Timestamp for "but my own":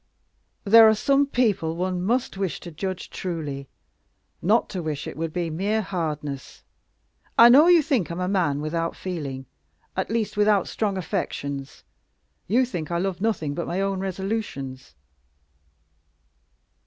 13.53-13.99